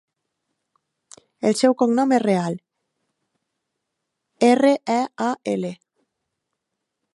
[1.49, 2.57] El seu cognom és Real:
[4.51, 5.73] erra, e, a, ela.